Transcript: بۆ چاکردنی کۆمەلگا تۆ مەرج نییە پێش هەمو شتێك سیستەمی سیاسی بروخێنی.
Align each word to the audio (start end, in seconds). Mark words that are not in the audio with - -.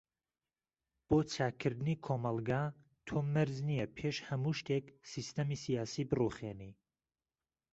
بۆ 1.07 1.17
چاکردنی 1.33 1.95
کۆمەلگا 2.05 2.61
تۆ 3.07 3.17
مەرج 3.33 3.57
نییە 3.67 3.85
پێش 3.97 4.17
هەمو 4.27 4.51
شتێك 4.59 4.85
سیستەمی 5.11 5.61
سیاسی 5.65 6.03
بروخێنی. 6.11 6.71